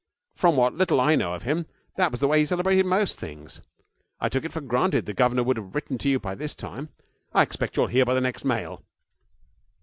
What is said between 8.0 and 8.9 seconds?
by the next mail.